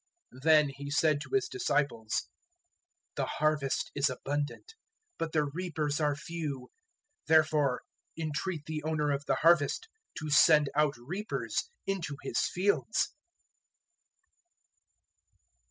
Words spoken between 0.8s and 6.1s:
said to His disciples, "The harvest is abundant, but the reapers